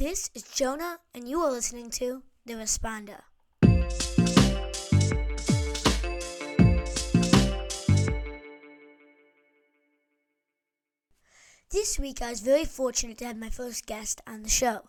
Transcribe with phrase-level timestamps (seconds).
[0.00, 3.20] This is Jonah, and you are listening to The Responder.
[11.70, 14.88] This week, I was very fortunate to have my first guest on the show.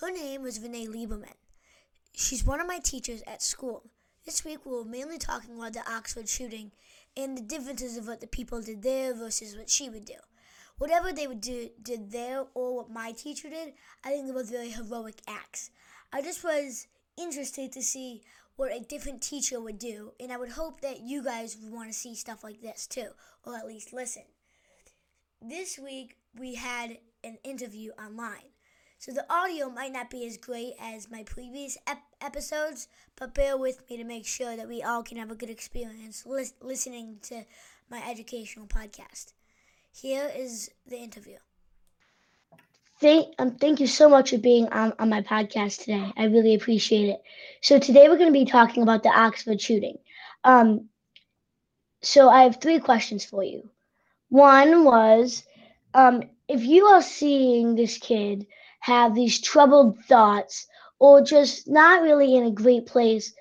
[0.00, 1.38] Her name was Renee Lieberman.
[2.12, 3.84] She's one of my teachers at school.
[4.24, 6.72] This week, we were mainly talking about the Oxford shooting
[7.16, 10.16] and the differences of what the people did there versus what she would do.
[10.78, 13.72] Whatever they would do did there or what my teacher did,
[14.04, 15.70] I think they were very heroic acts.
[16.12, 18.22] I just was interested to see
[18.56, 21.88] what a different teacher would do, and I would hope that you guys would want
[21.88, 23.08] to see stuff like this too,
[23.44, 24.22] or at least listen.
[25.40, 28.52] This week we had an interview online.
[28.98, 33.56] So the audio might not be as great as my previous ep- episodes, but bear
[33.56, 37.18] with me to make sure that we all can have a good experience li- listening
[37.22, 37.44] to
[37.90, 39.32] my educational podcast.
[40.00, 41.38] Here is the interview.
[43.00, 46.12] Thank, um, thank you so much for being on, on my podcast today.
[46.16, 47.22] I really appreciate it.
[47.62, 49.96] So today we're going to be talking about the Oxford shooting.
[50.44, 50.90] Um,
[52.02, 53.70] so I have three questions for you.
[54.28, 55.44] One was,
[55.94, 58.46] um, if you are seeing this kid
[58.80, 60.66] have these troubled thoughts
[60.98, 63.32] or just not really in a great place,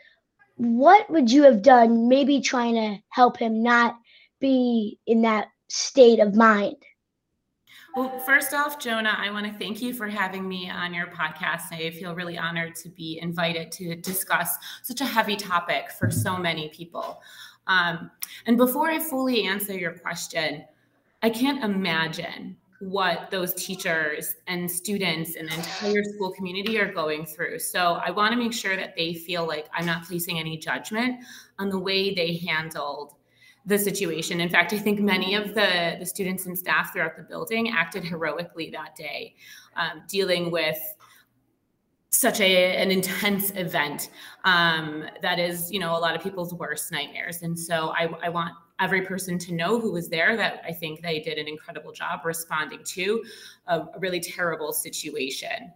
[0.56, 3.98] what would you have done maybe trying to help him not
[4.40, 6.78] be in that state of mind?
[7.96, 11.72] Well, first off, Jonah, I want to thank you for having me on your podcast.
[11.72, 16.36] I feel really honored to be invited to discuss such a heavy topic for so
[16.36, 17.22] many people.
[17.68, 18.12] Um,
[18.48, 20.66] and before I fully answer your question,
[21.24, 27.26] I can't imagine what those teachers and students and the entire school community are going
[27.26, 27.60] through.
[27.60, 31.24] So I want to make sure that they feel like I'm not placing any judgment
[31.58, 33.14] on the way they handled
[33.66, 34.40] the situation.
[34.42, 38.04] In fact, I think many of the, the students and staff throughout the building acted
[38.04, 39.36] heroically that day,
[39.76, 40.78] um, dealing with
[42.10, 44.10] such a, an intense event
[44.46, 47.42] um, that is, you know, a lot of people's worst nightmares.
[47.42, 51.02] And so I, I want every person to know who was there that I think
[51.02, 53.24] they did an incredible job responding to
[53.68, 55.72] a, really terrible situation.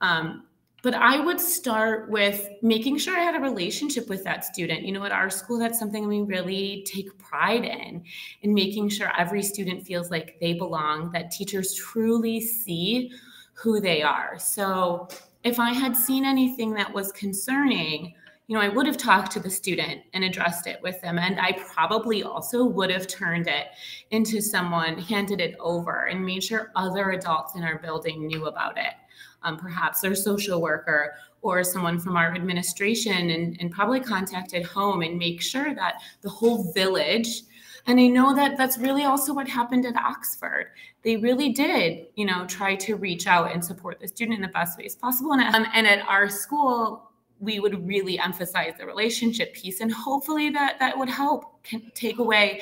[0.00, 0.44] Um,
[0.82, 4.82] but I would start with making sure I had a relationship with that student.
[4.82, 8.02] You know, at our school, that's something we really take pride in,
[8.42, 13.12] in making sure every student feels like they belong, that teachers truly see
[13.52, 14.38] who they are.
[14.38, 15.08] So
[15.44, 18.14] if I had seen anything that was concerning,
[18.50, 21.20] you know, I would have talked to the student and addressed it with them.
[21.20, 23.68] And I probably also would have turned it
[24.10, 28.76] into someone, handed it over, and made sure other adults in our building knew about
[28.76, 28.94] it
[29.42, 35.02] um, perhaps their social worker or someone from our administration and, and probably contacted home
[35.02, 37.42] and make sure that the whole village
[37.86, 40.66] and I know that that's really also what happened at Oxford.
[41.02, 44.48] They really did, you know, try to reach out and support the student in the
[44.48, 45.32] best ways possible.
[45.32, 47.09] And, um, and at our school,
[47.40, 51.64] we would really emphasize the relationship piece, and hopefully that that would help
[51.94, 52.60] take away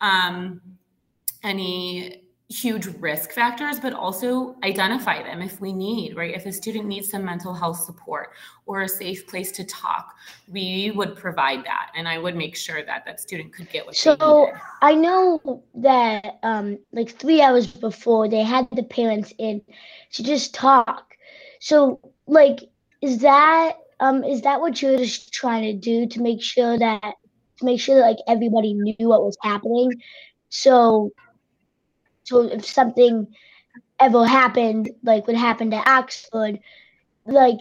[0.00, 0.60] um,
[1.42, 6.34] any huge risk factors, but also identify them if we need, right?
[6.34, 8.30] If a student needs some mental health support
[8.66, 10.14] or a safe place to talk,
[10.48, 11.90] we would provide that.
[11.96, 14.52] And I would make sure that that student could get what they so
[14.82, 19.62] I know that um, like three hours before they had the parents in
[20.12, 21.16] to just talk.
[21.60, 22.60] So like,
[23.00, 27.14] is that um, is that what you're just trying to do to make sure that
[27.58, 29.92] to make sure that like everybody knew what was happening?
[30.48, 31.10] So
[32.24, 33.28] so if something
[34.00, 36.58] ever happened, like what happened at Oxford,
[37.26, 37.60] like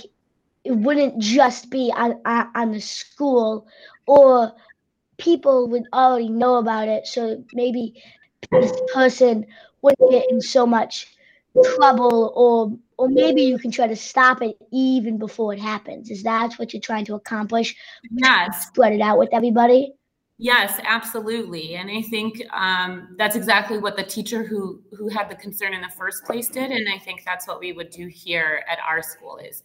[0.63, 3.67] it wouldn't just be on, on, on the school
[4.07, 4.53] or
[5.17, 7.07] people would already know about it.
[7.07, 8.01] So maybe
[8.51, 9.45] this person
[9.81, 11.07] wouldn't get in so much
[11.75, 16.09] trouble or or maybe you can try to stop it even before it happens.
[16.09, 17.75] Is that what you're trying to accomplish?
[18.11, 18.67] Yes.
[18.67, 19.93] Spread it out with everybody?
[20.39, 21.75] Yes, absolutely.
[21.75, 25.81] And I think um, that's exactly what the teacher who who had the concern in
[25.81, 26.71] the first place did.
[26.71, 29.63] And I think that's what we would do here at our school is,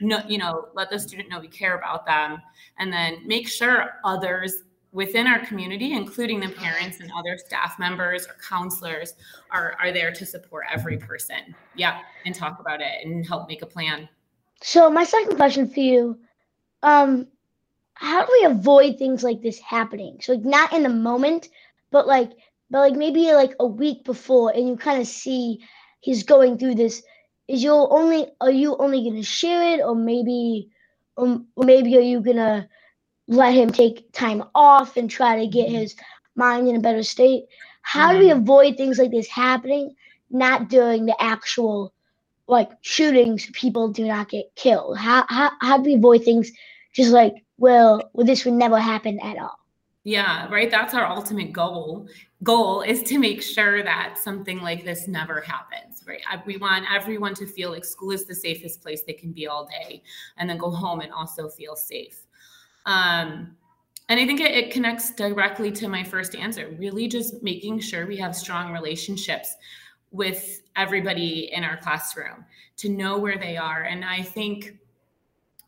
[0.00, 2.40] no, you know, let the student know we care about them,
[2.78, 8.26] and then make sure others within our community, including the parents and other staff members
[8.26, 9.14] or counselors,
[9.50, 11.54] are are there to support every person.
[11.74, 14.08] Yeah, and talk about it and help make a plan.
[14.62, 16.18] So my second question for you,
[16.82, 17.28] um,
[17.94, 20.18] how do we avoid things like this happening?
[20.20, 21.48] So like not in the moment,
[21.90, 22.32] but like
[22.70, 25.60] but like maybe like a week before and you kind of see
[26.00, 27.02] he's going through this
[27.48, 30.70] is you only are you only to share it or maybe
[31.16, 32.68] um, or maybe are you to
[33.30, 35.96] let him take time off and try to get his
[36.34, 37.44] mind in a better state
[37.82, 38.40] how do we mm-hmm.
[38.40, 39.94] avoid things like this happening
[40.30, 41.92] not during the actual
[42.46, 44.98] like shootings, people do not get killed?
[44.98, 46.50] How how how do we avoid things
[46.92, 49.58] just like well, well this would never happen at all?
[50.02, 50.70] Yeah, right.
[50.70, 52.08] That's our ultimate goal.
[52.42, 56.22] Goal is to make sure that something like this never happens, right?
[56.46, 59.66] We want everyone to feel like school is the safest place they can be all
[59.66, 60.02] day
[60.38, 62.26] and then go home and also feel safe.
[62.86, 63.56] Um,
[64.08, 68.06] and I think it, it connects directly to my first answer really just making sure
[68.06, 69.56] we have strong relationships
[70.10, 72.44] with everybody in our classroom
[72.78, 73.82] to know where they are.
[73.82, 74.76] And I think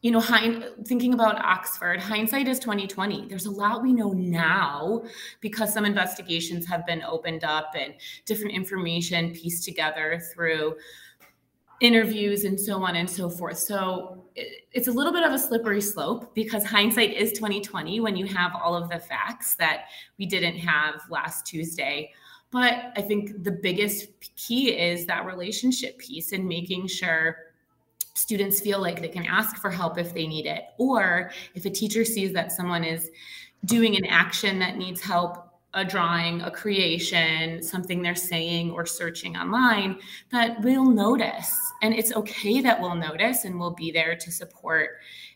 [0.02, 3.28] you know, hind, thinking about Oxford, hindsight is 2020.
[3.28, 5.04] There's a lot we know now
[5.40, 7.94] because some investigations have been opened up and
[8.26, 10.74] different information pieced together through
[11.82, 13.58] interviews and so on and so forth.
[13.58, 18.17] So it, it's a little bit of a slippery slope because hindsight is 2020 when
[18.17, 19.87] you have all of the facts that
[20.17, 22.12] we didn't have last Tuesday.
[22.52, 27.37] But I think the biggest key is that relationship piece and making sure
[28.14, 30.62] students feel like they can ask for help if they need it.
[30.79, 33.11] Or if a teacher sees that someone is
[33.64, 39.36] doing an action that needs help, a drawing, a creation, something they're saying or searching
[39.36, 39.98] online,
[40.30, 41.56] that we'll notice.
[41.82, 44.90] And it's okay that we'll notice and we'll be there to support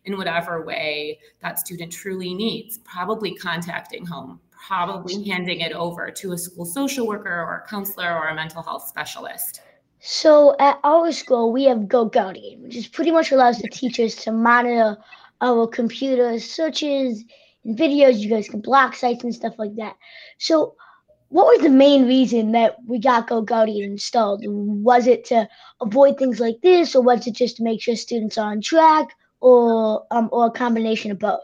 [0.05, 4.41] in whatever way that student truly needs, probably contacting home.
[4.69, 8.63] Probably handing it over to a school social worker or a counselor or a mental
[8.63, 9.61] health specialist.
[10.01, 14.17] So at our school, we have Go GoGuardian, which is pretty much allows the teachers
[14.17, 14.97] to monitor
[15.41, 17.25] our computer searches
[17.67, 18.19] videos.
[18.19, 19.97] You guys can block sites and stuff like that.
[20.39, 20.77] So
[21.29, 24.45] what was the main reason that we got GoGuardian installed?
[24.47, 25.49] Was it to
[25.81, 29.09] avoid things like this, or was it just to make sure students are on track,
[29.41, 31.43] or um, or a combination of both?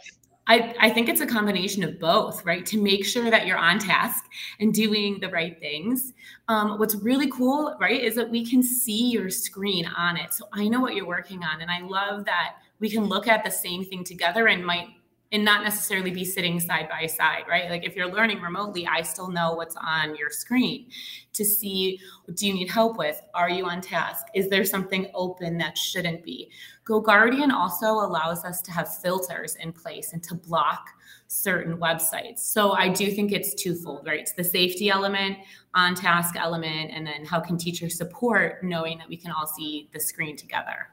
[0.48, 2.66] I, I think it's a combination of both, right?
[2.66, 4.24] To make sure that you're on task
[4.58, 6.12] and doing the right things.
[6.48, 10.34] Um, what's really cool, right, is that we can see your screen on it.
[10.34, 11.60] So I know what you're working on.
[11.60, 14.88] And I love that we can look at the same thing together and might
[15.32, 17.70] and not necessarily be sitting side by side, right?
[17.70, 20.90] Like if you're learning remotely, I still know what's on your screen
[21.32, 21.98] to see
[22.34, 23.20] do you need help with?
[23.34, 24.26] Are you on task?
[24.34, 26.50] Is there something open that shouldn't be?
[26.86, 30.88] GoGuardian also allows us to have filters in place and to block
[31.28, 32.40] certain websites.
[32.40, 34.20] So I do think it's twofold, right?
[34.20, 35.38] It's the safety element,
[35.74, 39.88] on task element, and then how can teachers support knowing that we can all see
[39.94, 40.88] the screen together?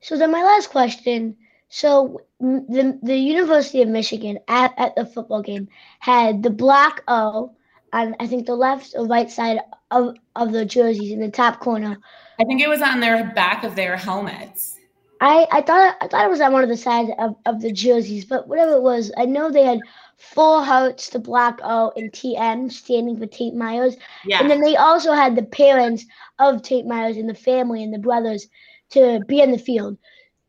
[0.00, 1.36] So then my last question
[1.74, 5.68] so the the University of Michigan at, at the football game
[6.00, 7.56] had the black O
[7.94, 9.58] on I think the left or right side
[9.90, 11.96] of, of the jerseys in the top corner.
[12.38, 14.76] I think it was on their back of their helmets.
[15.22, 17.72] I, I thought I thought it was on one of the sides of, of the
[17.72, 19.80] jerseys, but whatever it was, I know they had
[20.18, 23.96] four hearts, the black O, and TM standing for Tate Myers.
[24.26, 24.40] Yeah.
[24.40, 26.04] And then they also had the parents
[26.38, 28.48] of Tate Myers and the family and the brothers
[28.90, 29.96] to be in the field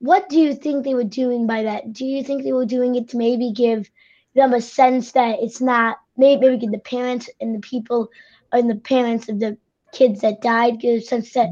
[0.03, 1.93] what do you think they were doing by that?
[1.93, 3.89] Do you think they were doing it to maybe give
[4.35, 8.09] them a sense that it's not maybe maybe the parents and the people
[8.51, 9.57] and the parents of the
[9.93, 11.49] kids that died give a sense that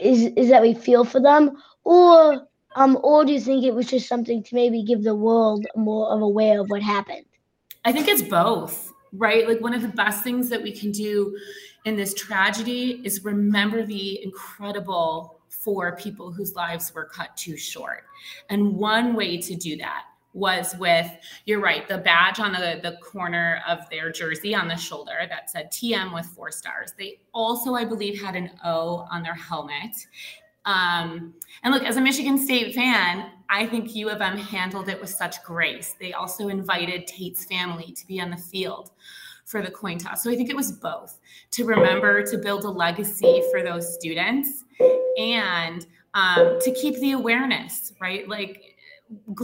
[0.00, 2.46] is is that we feel for them or
[2.76, 6.10] um or do you think it was just something to maybe give the world more
[6.10, 7.24] of aware of what happened?
[7.86, 9.48] I think it's both, right?
[9.48, 11.38] Like one of the best things that we can do
[11.86, 18.04] in this tragedy is remember the incredible for people whose lives were cut too short.
[18.48, 20.04] And one way to do that
[20.34, 21.10] was with
[21.46, 25.50] you're right the badge on the the corner of their jersey on the shoulder that
[25.50, 26.92] said tm with four stars.
[26.98, 30.06] They also i believe had an o on their helmet.
[30.64, 35.00] Um, and look as a michigan state fan i think u of m handled it
[35.00, 35.94] with such grace.
[35.98, 38.90] They also invited tate's family to be on the field
[39.48, 41.18] for the coin toss so i think it was both
[41.50, 44.64] to remember to build a legacy for those students
[45.18, 48.28] and um, to keep the awareness, right?
[48.28, 48.76] Like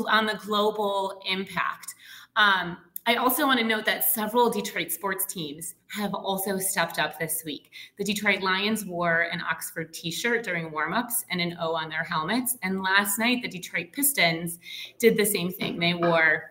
[0.09, 1.95] on the global impact.
[2.37, 7.19] Um, I also want to note that several Detroit sports teams have also stepped up
[7.19, 7.71] this week.
[7.99, 12.03] The Detroit Lions wore an Oxford t shirt during warmups and an O on their
[12.03, 12.57] helmets.
[12.63, 14.59] And last night, the Detroit Pistons
[14.99, 15.79] did the same thing.
[15.79, 16.51] They wore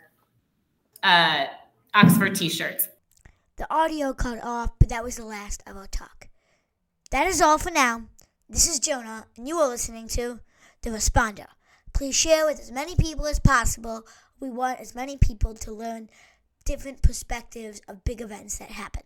[1.01, 1.45] uh,
[1.95, 2.87] Oxford t shirts.
[3.55, 6.29] The audio cut off, but that was the last of our talk.
[7.11, 8.05] That is all for now.
[8.49, 10.39] This is Jonah, and you are listening to
[10.81, 11.45] The Responder.
[11.93, 14.07] Please share with as many people as possible.
[14.39, 16.09] We want as many people to learn
[16.65, 19.03] different perspectives of big events that happen.